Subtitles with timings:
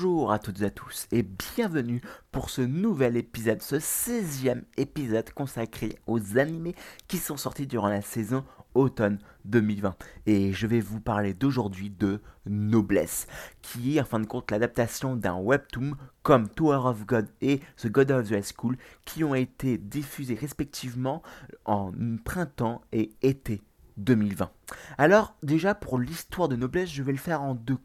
[0.00, 2.00] Bonjour à toutes et à tous et bienvenue
[2.30, 6.76] pour ce nouvel épisode, ce 16e épisode consacré aux animés
[7.08, 9.96] qui sont sortis durant la saison automne 2020.
[10.26, 13.26] Et je vais vous parler d'aujourd'hui de Noblesse,
[13.60, 17.88] qui est en fin de compte l'adaptation d'un webtoon comme Tower of God et The
[17.88, 21.24] God of the School qui ont été diffusés respectivement
[21.64, 21.90] en
[22.24, 23.62] printemps et été
[23.96, 24.48] 2020.
[24.96, 27.78] Alors déjà pour l'histoire de Noblesse, je vais le faire en deux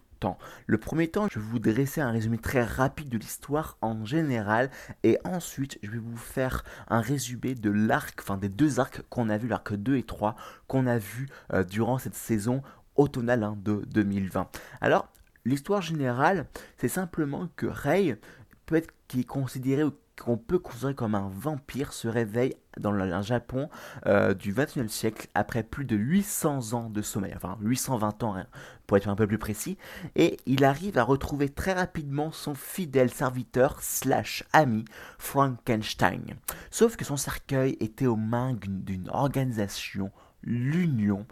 [0.67, 4.69] Le premier temps, je vais vous dresser un résumé très rapide de l'histoire en général
[5.03, 9.29] et ensuite je vais vous faire un résumé de l'arc, enfin des deux arcs qu'on
[9.29, 10.35] a vu, l'arc 2 et 3
[10.67, 12.61] qu'on a vu euh, durant cette saison
[12.95, 14.49] automnale hein, de 2020.
[14.81, 15.07] Alors
[15.45, 16.45] l'histoire générale,
[16.77, 18.17] c'est simplement que Rei
[18.65, 19.83] peut être qui est considéré
[20.21, 23.69] qu'on peut considérer comme un vampire se réveille dans le Japon
[24.05, 28.45] euh, du 21e siècle après plus de 800 ans de sommeil, enfin 820 ans hein,
[28.87, 29.77] pour être un peu plus précis,
[30.15, 34.85] et il arrive à retrouver très rapidement son fidèle serviteur slash ami
[35.17, 36.35] Frankenstein.
[36.71, 40.11] Sauf que son cercueil était aux mains d'une organisation,
[40.43, 41.25] l'Union,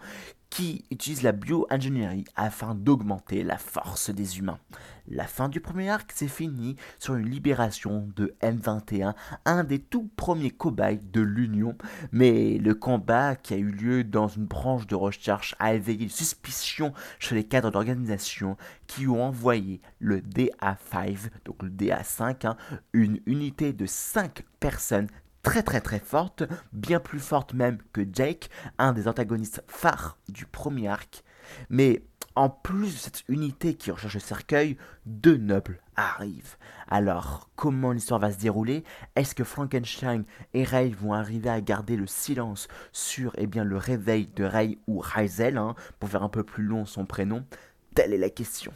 [0.51, 4.59] qui utilise la bioingénierie afin d'augmenter la force des humains.
[5.07, 10.09] La fin du premier arc s'est finie sur une libération de M21, un des tout
[10.15, 11.75] premiers cobayes de l'Union,
[12.11, 16.09] mais le combat qui a eu lieu dans une branche de recherche a éveillé une
[16.09, 22.57] suspicion chez les cadres d'organisation qui ont envoyé le DA5, donc le DA5, hein,
[22.91, 25.07] une unité de 5 personnes
[25.43, 30.45] très très très forte, bien plus forte même que Jake, un des antagonistes phares du
[30.45, 31.23] premier arc.
[31.69, 32.03] Mais
[32.35, 36.55] en plus de cette unité qui recherche le cercueil, deux nobles arrivent.
[36.87, 38.83] Alors, comment l'histoire va se dérouler?
[39.15, 43.77] Est-ce que Frankenstein et Ray vont arriver à garder le silence sur eh bien, le
[43.77, 47.45] réveil de Ray ou Raizel, hein, pour faire un peu plus long son prénom?
[47.95, 48.71] Telle est la question.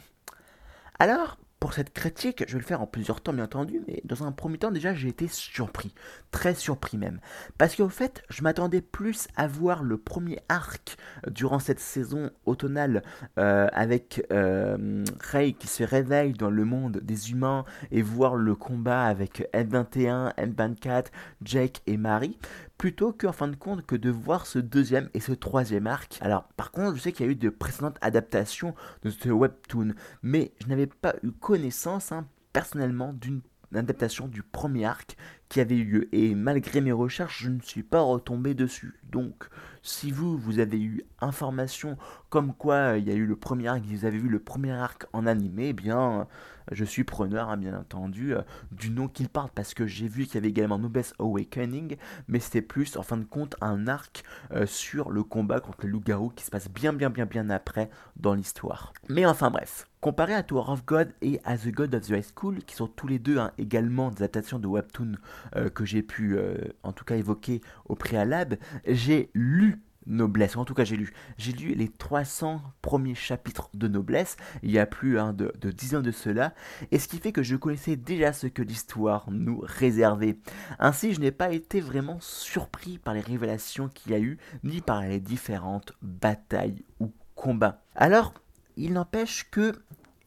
[0.98, 4.24] Alors, pour cette critique, je vais le faire en plusieurs temps bien entendu, mais dans
[4.24, 5.94] un premier temps déjà j'ai été surpris,
[6.30, 7.20] très surpris même.
[7.56, 10.96] Parce qu'au fait, je m'attendais plus à voir le premier arc
[11.28, 13.02] durant cette saison automnale
[13.38, 18.54] euh, avec euh, Rey qui se réveille dans le monde des humains et voir le
[18.54, 21.06] combat avec M21, M24,
[21.42, 22.38] Jake et Marie
[22.78, 26.18] plutôt qu'en fin de compte que de voir ce deuxième et ce troisième arc.
[26.20, 29.94] Alors par contre je sais qu'il y a eu de précédentes adaptations de ce webtoon,
[30.22, 33.40] mais je n'avais pas eu connaissance hein, personnellement d'une
[33.74, 35.16] adaptation du premier arc
[35.48, 39.48] qui avait eu lieu et malgré mes recherches je ne suis pas retombé dessus donc
[39.82, 41.96] si vous vous avez eu information
[42.30, 45.06] comme quoi il y a eu le premier arc vous avez vu le premier arc
[45.12, 46.26] en animé eh bien
[46.72, 48.42] je suis preneur, hein, bien entendu, euh,
[48.72, 51.96] du nom qu'il parle, parce que j'ai vu qu'il y avait également Noblesse Awakening,
[52.28, 55.88] mais c'était plus, en fin de compte, un arc euh, sur le combat contre les
[55.88, 58.92] loups-garous qui se passe bien, bien, bien, bien après dans l'histoire.
[59.08, 62.26] Mais enfin bref, Comparé à Tower of God et à The God of the High
[62.36, 65.16] School, qui sont tous les deux hein, également des adaptations de Webtoon
[65.54, 66.36] euh, que j'ai pu
[66.82, 71.12] en tout cas évoquer au préalable, j'ai lu Noblesse, en tout cas j'ai lu.
[71.36, 75.70] J'ai lu les 300 premiers chapitres de Noblesse, il y a plus hein, de, de
[75.70, 76.54] 10 ans de cela,
[76.90, 80.38] et ce qui fait que je connaissais déjà ce que l'histoire nous réservait.
[80.78, 84.80] Ainsi, je n'ai pas été vraiment surpris par les révélations qu'il y a eu, ni
[84.80, 87.82] par les différentes batailles ou combats.
[87.94, 88.32] Alors,
[88.76, 89.72] il n'empêche que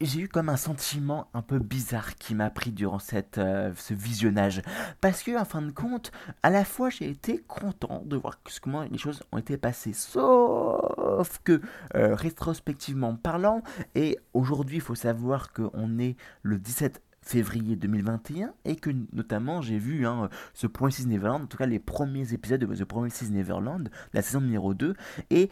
[0.01, 3.93] j'ai eu comme un sentiment un peu bizarre qui m'a pris durant cette, euh, ce
[3.93, 4.61] visionnage.
[5.01, 6.11] Parce que, en fin de compte,
[6.43, 9.93] à la fois j'ai été content de voir comment les choses ont été passées.
[9.93, 11.61] Sauf que,
[11.95, 13.61] euh, rétrospectivement parlant,
[13.95, 19.77] et aujourd'hui il faut savoir qu'on est le 17 février 2021 et que notamment j'ai
[19.77, 23.31] vu hein, ce Point 6 Neverland, en tout cas les premiers épisodes de The 6
[23.31, 24.95] Neverland, la saison numéro 2,
[25.29, 25.49] et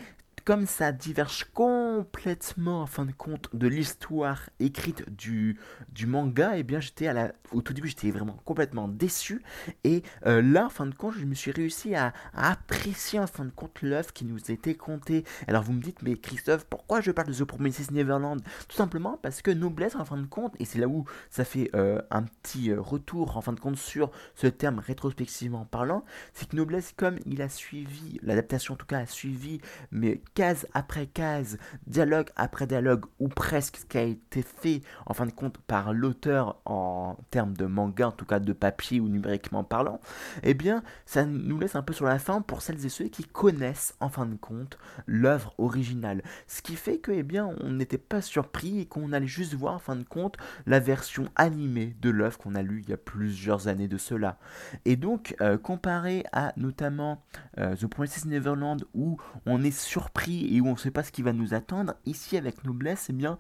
[0.48, 5.60] comme ça diverge complètement en fin de compte de l'histoire écrite du,
[6.06, 9.44] manga, et eh bien j'étais à la, au tout début j'étais vraiment complètement déçu
[9.84, 13.44] et euh, là en fin de compte je me suis réussi à, apprécier en fin
[13.44, 15.26] de compte l'œuvre qui nous était contée.
[15.50, 18.40] Alors vous me dites mais Christophe pourquoi je parle de The Promises Neverland?
[18.70, 21.70] Tout simplement parce que Noblesse en fin de compte et c'est là où ça fait
[21.76, 26.48] euh, un petit euh, retour en fin de compte sur ce terme rétrospectivement parlant, c'est
[26.48, 29.60] que Noblesse comme il a suivi l'adaptation en tout cas a suivi
[29.92, 31.58] mais case après case,
[31.88, 35.94] dialogue après dialogue, ou presque ce qui a été fait en fin de compte par
[35.94, 40.00] l'auteur en termes de manga, en tout cas de papier ou numériquement parlant,
[40.44, 43.24] eh bien ça nous laisse un peu sur la fin pour celles et ceux qui
[43.24, 46.22] connaissent en fin de compte l'œuvre originale.
[46.46, 49.74] Ce qui fait que eh bien on n'était pas surpris et qu'on allait juste voir
[49.74, 50.38] en fin de compte
[50.68, 54.38] la version animée de l'œuvre qu'on a lu il y a plusieurs années de cela.
[54.86, 57.24] Et donc euh, comparé à notamment
[57.58, 59.18] euh, The Princess Neverland où
[59.48, 62.38] on est surpris et où on ne sait pas ce qui va nous attendre, ici
[62.38, 63.38] avec Noblesse, eh bien,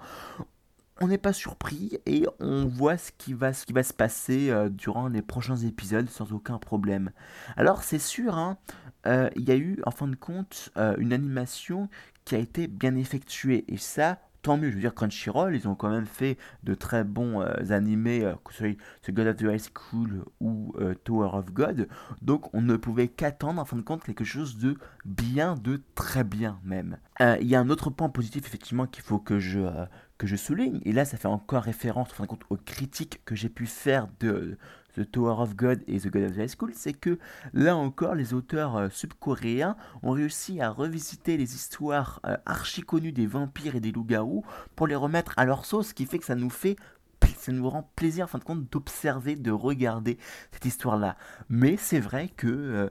[0.99, 4.49] on n'est pas surpris et on voit ce qui va, ce qui va se passer
[4.49, 7.11] euh, durant les prochains épisodes sans aucun problème.
[7.55, 8.57] Alors c'est sûr, hein,
[9.05, 11.89] euh, il y a eu en fin de compte euh, une animation
[12.25, 14.69] qui a été bien effectuée et ça tant mieux.
[14.69, 18.59] Je veux dire, Crunchyroll, ils ont quand même fait de très bons animés, que ce
[18.59, 20.73] soit God of the High School ou
[21.03, 21.89] Tower of God.
[22.21, 26.23] Donc, on ne pouvait qu'attendre, en fin de compte, quelque chose de bien, de très
[26.23, 26.97] bien même.
[27.19, 29.59] Il y a un autre point positif, effectivement, qu'il faut que je,
[30.17, 33.49] que je souligne, et là ça fait encore référence en compte, aux critiques que j'ai
[33.49, 34.57] pu faire de
[34.97, 37.19] The Tower of God et The God of the High School, c'est que
[37.53, 43.11] là encore les auteurs euh, sud-coréens ont réussi à revisiter les histoires euh, archi connues
[43.11, 44.43] des vampires et des loups-garous
[44.75, 46.77] pour les remettre à leur sauce, ce qui fait que ça nous fait
[47.37, 50.17] ça nous rend plaisir en fin de compte d'observer, de regarder
[50.51, 51.17] cette histoire-là.
[51.49, 52.89] Mais c'est vrai que euh,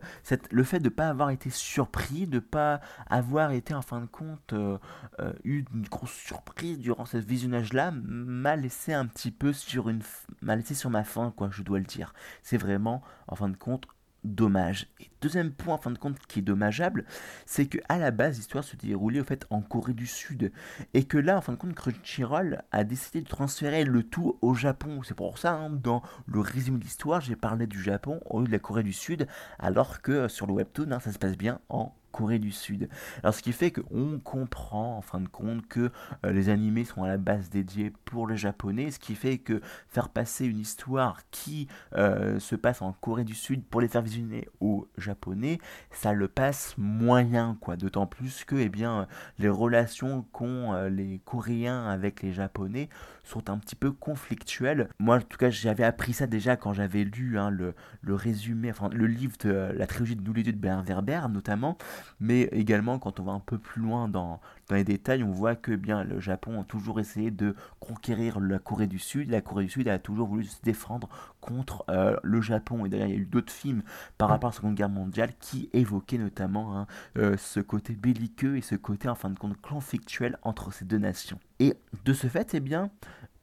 [0.51, 4.01] le fait de ne pas avoir été surpris, de ne pas avoir été en fin
[4.01, 4.79] de compte euh,
[5.21, 10.03] euh, eu une grosse surprise durant ce visionnage-là, m'a laissé un petit peu sur une,
[10.43, 12.13] m'a laissé sur ma faim, quoi, je dois le dire.
[12.43, 13.87] C'est vraiment en fin de compte
[14.27, 14.89] dommage.
[15.01, 17.05] Et deuxième point, en fin de compte, qui est dommageable,
[17.47, 20.53] c'est que à la base, l'histoire se déroulait au fait en Corée du Sud,
[20.95, 24.55] et que là, en fin de compte, Crunchyroll a décidé de transférer le tout au
[24.55, 25.01] Japon.
[25.03, 28.47] C'est pour ça, hein, dans le résumé de l'histoire, j'ai parlé du Japon au lieu
[28.47, 29.27] de la Corée du Sud,
[29.59, 32.89] alors que sur le webtoon, hein, ça se passe bien en Corée du Sud.
[33.23, 35.91] Alors ce qui fait qu'on comprend en fin de compte que
[36.25, 39.61] euh, les animés sont à la base dédiés pour les japonais, ce qui fait que
[39.89, 44.01] faire passer une histoire qui euh, se passe en Corée du Sud pour les faire
[44.01, 45.59] visionner aux japonais,
[45.91, 47.77] ça le passe moyen quoi.
[47.77, 49.07] D'autant plus que eh bien,
[49.39, 52.89] les relations qu'ont euh, les Coréens avec les Japonais
[53.25, 54.89] sont un petit peu conflictuelles.
[54.99, 58.71] Moi en tout cas j'avais appris ça déjà quand j'avais lu hein, le, le, résumé,
[58.71, 61.77] enfin le livre de la trilogie de deux de Bernard Werber notamment,
[62.21, 65.73] mais également quand on va un peu plus loin dans, les détails, on voit que
[65.73, 69.31] bien le Japon a toujours essayé de conquérir la Corée du Sud.
[69.31, 71.09] La Corée du Sud a toujours voulu se défendre
[71.41, 72.85] contre euh, le Japon.
[72.85, 73.83] Et d'ailleurs, il y a eu d'autres films
[74.19, 76.87] par rapport à la Seconde Guerre mondiale qui évoquaient notamment hein,
[77.17, 80.99] euh, ce côté belliqueux et ce côté en fin de compte conflictuel entre ces deux
[80.99, 81.39] nations.
[81.61, 81.75] Et
[82.05, 82.91] de ce fait, eh bien,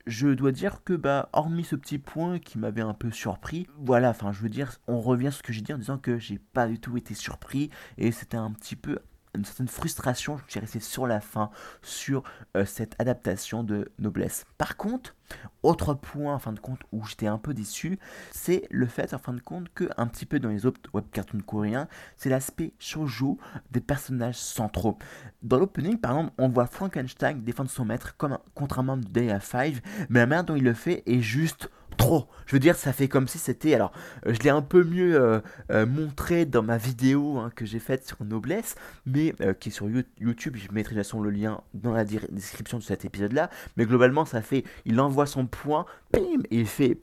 [0.06, 4.10] je dois dire que, bah, hormis ce petit point qui m'avait un peu surpris, voilà,
[4.10, 6.40] enfin, je veux dire, on revient à ce que j'ai dit en disant que j'ai
[6.40, 9.00] pas du tout été surpris et c'était un petit peu
[9.36, 11.50] une certaine frustration, je suis resté sur la fin,
[11.82, 12.24] sur
[12.56, 14.46] euh, cette adaptation de Noblesse.
[14.58, 15.16] Par contre,
[15.64, 17.98] autre point en fin de compte où j'étais un peu déçu,
[18.32, 21.06] c'est le fait en fin de compte que un petit peu dans les autres web
[21.12, 21.88] cartoons coréens,
[22.18, 23.40] c'est l'aspect shoujo
[23.72, 24.98] des personnages centraux.
[25.42, 29.06] Dans l'opening, par exemple, on voit Frankenstein défendre son maître comme un, contre un membre
[29.06, 32.28] de Day 5, mais la manière dont il le fait est juste trop.
[32.46, 33.74] Je veux dire, ça fait comme si c'était.
[33.74, 33.92] Alors,
[34.26, 35.40] euh, je l'ai un peu mieux euh,
[35.72, 38.76] euh, montré dans ma vidéo hein, que j'ai faite sur Noblesse,
[39.06, 39.88] mais qui est sur
[40.20, 40.56] YouTube.
[40.56, 43.50] Je mettrai de toute façon le lien dans la description de cet épisode-là.
[43.78, 44.64] Mais globalement, ça fait.
[44.86, 46.98] Il envoie son point, bim, et il fait.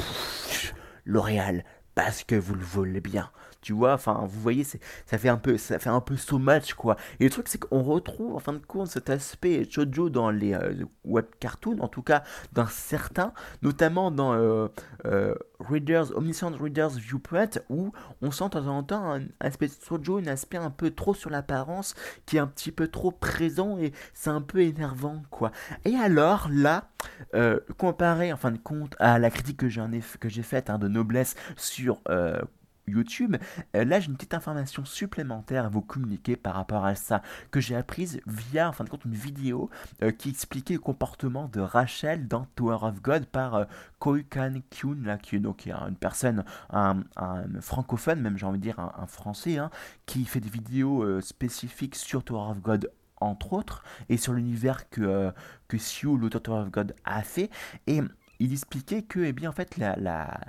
[1.07, 1.65] L'Oréal,
[1.95, 3.31] parce que vous le voulez bien
[3.61, 6.75] tu vois enfin vous voyez ça fait un peu ça fait un peu so much
[6.75, 6.97] quoi.
[7.19, 10.55] Et le truc c'est qu'on retrouve en fin de compte cet aspect shoujo dans les
[10.55, 12.23] euh, web cartoons en tout cas
[12.53, 14.69] dans certains notamment dans euh,
[15.05, 17.93] euh, Readers Omniscient Readers Viewpoint où
[18.23, 21.31] on sent de temps en temps un aspect shoujo un aspect un peu trop sur
[21.31, 21.95] l'apparence
[22.27, 25.53] qui est un petit peu trop présent et c'est un peu énervant quoi.
[25.85, 26.89] Et alors là
[27.77, 32.01] comparé en fin de compte à la critique que j'ai faite hein, de noblesse sur
[32.91, 33.37] YouTube.
[33.77, 37.61] Euh, là, j'ai une petite information supplémentaire à vous communiquer par rapport à ça, que
[37.61, 39.71] j'ai apprise via, en fin de compte, une vidéo
[40.03, 43.65] euh, qui expliquait le comportement de Rachel dans Tower of God par euh,
[43.99, 47.03] Koikan Kyun, là, qui est une personne, un,
[47.61, 49.71] francophone, même j'ai envie de dire un, français, hein,
[50.07, 55.31] qui fait des vidéos spécifiques sur Tower of God entre autres, et sur l'univers que,
[55.69, 57.51] que Siu, l'auteur of God, a fait.
[57.87, 58.01] Et
[58.41, 60.41] il expliquait que, eh bien, en fait, la, la,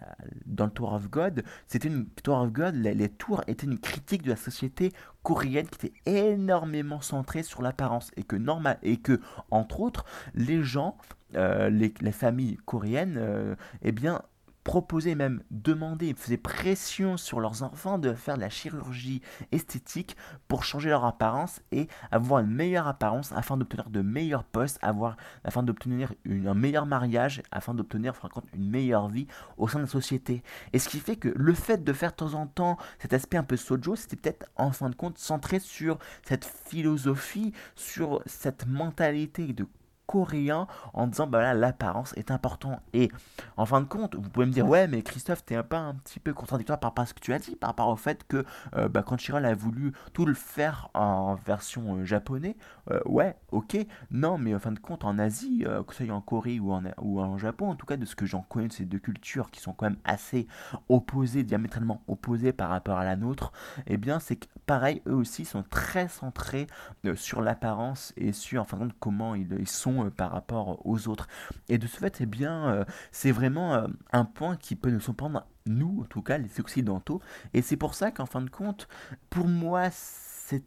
[0.45, 4.23] dans le Tour of God, c'était une Tour of God, les, tours étaient une critique
[4.23, 4.93] de la société
[5.23, 8.11] coréenne qui était énormément centrée sur l'apparence.
[8.15, 9.19] Et que normal et que
[9.51, 10.97] entre autres les gens,
[11.35, 14.21] euh, les, les, familles coréennes, euh, eh bien
[14.63, 20.15] proposaient même, demandaient, faisaient pression sur leurs enfants de faire de la chirurgie esthétique
[20.47, 25.17] pour changer leur apparence et avoir une meilleure apparence afin d'obtenir de meilleurs postes, avoir,
[25.43, 28.13] afin d'obtenir un meilleur mariage, afin d'obtenir
[28.53, 29.27] une meilleure vie
[29.57, 30.43] au sein de la société.
[30.73, 33.37] Et ce qui fait que le fait de faire de temps en temps cet aspect
[33.37, 38.67] un peu sojo, c'était peut-être en fin de compte centré sur cette philosophie, sur cette
[38.67, 39.65] mentalité de
[40.11, 43.09] coréen en disant bah voilà l'apparence est important et
[43.55, 44.85] en fin de compte vous pouvez me dire ouais.
[44.87, 47.39] mais Christophe t'es pas un petit peu contradictoire par rapport à ce que tu as
[47.39, 48.43] dit par rapport au fait que
[48.75, 52.57] euh, bah, Crunchyroll a voulu tout le faire en version euh, japonais.
[52.89, 53.77] Euh, ouais ok.
[54.11, 56.83] Non mais en fin de compte en Asie que ce soit en Corée ou en,
[57.01, 59.49] ou en Japon en tout cas de ce que j'en connais de ces deux cultures
[59.49, 60.47] qui sont quand même assez
[60.89, 63.53] opposées diamétralement opposées par rapport à la nôtre
[63.87, 66.67] et eh bien c'est que pareil eux aussi sont très centrés
[67.15, 71.07] sur l'apparence et sur en fin de compte comment ils, ils sont par rapport aux
[71.07, 71.27] autres
[71.69, 76.01] et de ce fait eh bien c'est vraiment un point qui peut nous surprendre nous,
[76.01, 77.21] en tout cas, les occidentaux.
[77.53, 78.87] Et c'est pour ça qu'en fin de compte,
[79.29, 79.89] pour moi,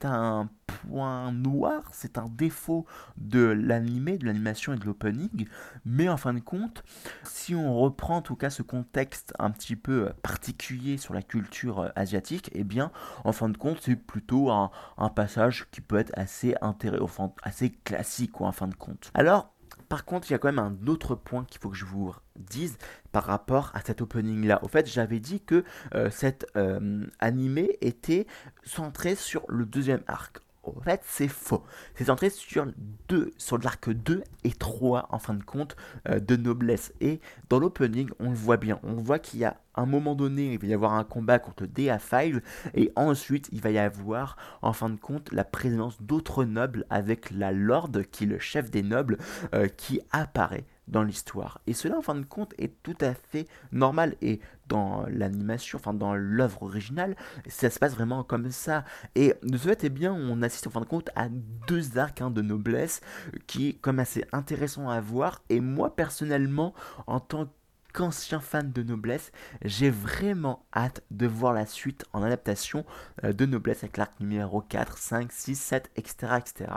[0.05, 2.87] un point noir, c'est un défaut
[3.17, 5.47] de l'animé, de l'animation et de l'opening.
[5.85, 6.85] Mais en fin de compte,
[7.23, 11.93] si on reprend en tout cas ce contexte un petit peu particulier sur la culture
[11.97, 12.91] asiatique, eh bien,
[13.25, 14.71] en fin de compte, c'est plutôt un,
[15.15, 19.11] passage qui peut être assez intéressant, assez classique, en fin de compte.
[19.15, 19.54] Alors,
[19.89, 22.15] par contre, il y a quand même un autre point qu'il faut que je vous
[22.37, 22.77] dise
[23.13, 24.61] par rapport à cet opening là.
[24.63, 25.65] Au fait, j'avais dit que
[25.95, 28.27] euh, cet euh, animé était
[28.65, 30.44] centré sur le deuxième arc.
[30.67, 31.63] En fait, c'est faux.
[31.95, 32.67] C'est centré sur,
[33.09, 35.77] deux, sur l'arc 2 et 3, en fin de compte,
[36.09, 36.93] euh, de noblesse.
[37.01, 38.79] Et dans l'opening, on le voit bien.
[38.83, 41.65] On voit qu'il y a un moment donné, il va y avoir un combat contre
[41.65, 42.41] DA5.
[42.75, 47.31] Et ensuite, il va y avoir, en fin de compte, la présence d'autres nobles avec
[47.31, 49.19] la Lord, qui est le chef des nobles,
[49.55, 51.61] euh, qui apparaît dans l'histoire.
[51.67, 54.15] Et cela, en fin de compte, est tout à fait normal.
[54.23, 57.17] Et dans l'animation, enfin dans l'œuvre originale,
[57.49, 58.85] ça se passe vraiment comme ça.
[59.15, 61.29] Et de ce fait, eh bien, on assiste en fin de compte à
[61.69, 63.01] deux arcs hein, de noblesse
[63.47, 65.43] qui est comme assez intéressant à voir.
[65.49, 66.75] Et moi, personnellement,
[67.07, 67.49] en tant
[67.95, 69.33] qu'ancien fan de noblesse,
[69.65, 72.85] j'ai vraiment hâte de voir la suite en adaptation
[73.23, 76.71] euh, de noblesse avec l'arc numéro 4, 5, 6, 7, etc., etc.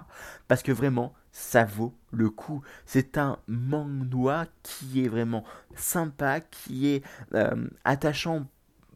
[0.47, 2.63] Parce que vraiment, ça vaut le coup.
[2.87, 5.43] C'est un manga qui est vraiment
[5.75, 7.03] sympa, qui est
[7.35, 8.47] euh, attachant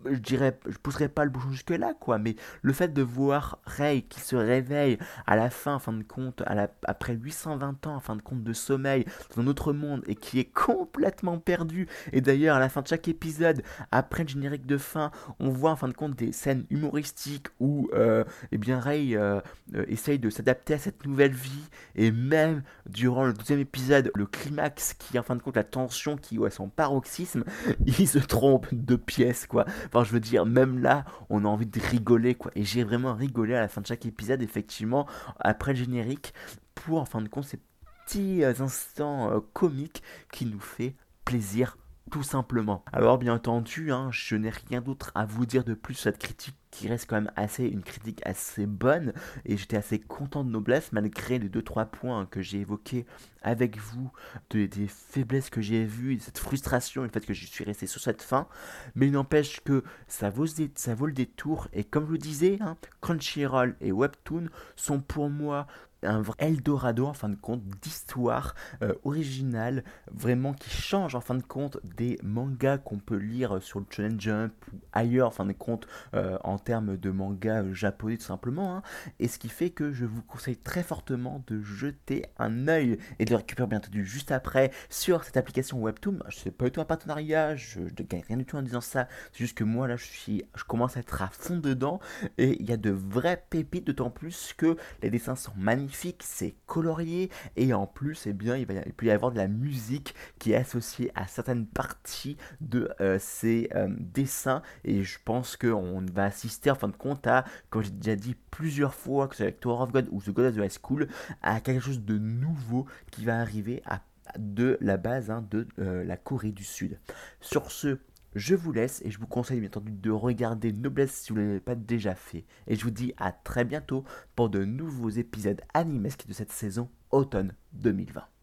[0.10, 3.60] je dirais, je pousserai pas le bouchon jusque là, quoi, mais le fait de voir
[3.66, 7.88] Rey qui se réveille à la fin, en fin de compte, à la, après 820
[7.88, 9.06] ans, en fin de compte, de sommeil
[9.36, 11.88] dans un autre monde et qui est complètement perdu.
[12.12, 15.72] Et d'ailleurs, à la fin de chaque épisode, après le générique de fin, on voit
[15.72, 19.42] en fin de compte des scènes humoristiques où, euh, eh bien, Rey euh,
[19.76, 24.26] euh, essaye de s'adapter à cette nouvelle vie et même durant le deuxième épisode, le
[24.26, 27.44] climax qui, en fin de compte, la tension qui est son paroxysme,
[27.86, 29.66] il se trompe de pièce, quoi.
[29.94, 32.52] Enfin, je veux dire, même là, on a envie de rigoler, quoi.
[32.56, 35.06] Et j'ai vraiment rigolé à la fin de chaque épisode, effectivement,
[35.40, 36.34] après le générique,
[36.76, 37.60] pour, en fin de compte, ces
[38.06, 40.96] petits euh, instants euh, comiques qui nous fait
[41.26, 41.78] plaisir
[42.12, 42.84] tout simplement.
[42.92, 46.20] Alors bien entendu, hein, je n'ai rien d'autre à vous dire de plus sur cette
[46.20, 49.14] critique qui reste quand même assez une critique assez bonne.
[49.46, 53.06] Et j'étais assez content de noblesse malgré les 2-3 points que j'ai évoqués
[53.42, 54.12] avec vous,
[54.50, 58.02] des faiblesses que j'ai vues, cette frustration et le fait que je suis resté sur
[58.02, 58.48] cette fin,
[58.94, 61.68] mais il n'empêche que ça vaut, ça vaut le détour.
[61.74, 65.66] Et comme je le disais, hein, Crunchyroll et Webtoon sont pour moi
[66.04, 71.36] un vrai Eldorado en fin de compte d'histoire euh, originale, vraiment qui change en fin
[71.36, 75.46] de compte des mangas qu'on peut lire sur le Shonen Jump ou ailleurs en fin
[75.46, 78.76] de compte euh, en termes de mangas japonais tout simplement.
[78.76, 78.82] Hein.
[79.20, 83.26] et ce qui fait que je vous conseille très fortement de jeter un œil et
[83.26, 86.20] de le récupérer bien entendu juste après sur cette application Webtoon.
[86.30, 89.08] Sais pas du tout un partenariat, je ne gagne rien du tout en disant ça.
[89.32, 92.00] C'est juste que moi là je suis, je commence à être à fond dedans
[92.38, 96.56] et il y a de vraies pépites d'autant plus que les dessins sont magnifiques c'est
[96.66, 100.52] colorié et en plus, eh bien, il, va, peut y avoir de la musique qui
[100.52, 106.26] est associée à certaines parties de euh, ces euh, dessins et je pense qu'on va
[106.26, 109.48] assister en fin de compte à, comme j'ai déjà dit plusieurs fois, que ce soit
[109.48, 111.08] avec Tower of God ou The God of the High School,
[111.42, 114.02] à quelque chose de nouveau qui va arriver à
[114.38, 117.00] de la base hein, de euh, la Corée du Sud.
[117.40, 117.98] Sur ce,
[118.34, 121.46] je vous laisse et je vous conseille bien entendu de regarder Noblesse si vous ne
[121.48, 122.46] l'avez pas déjà fait.
[122.68, 124.04] Et je vous dis à très bientôt
[124.36, 128.32] pour de nouveaux épisodes animesques de cette saison automne 2020.